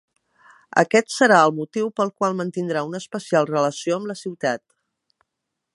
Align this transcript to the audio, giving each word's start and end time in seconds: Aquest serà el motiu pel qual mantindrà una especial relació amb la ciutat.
Aquest 0.81 1.11
serà 1.15 1.41
el 1.49 1.53
motiu 1.57 1.91
pel 1.99 2.11
qual 2.21 2.35
mantindrà 2.39 2.83
una 2.89 3.01
especial 3.05 3.49
relació 3.53 3.99
amb 4.01 4.13
la 4.13 4.19
ciutat. 4.23 4.65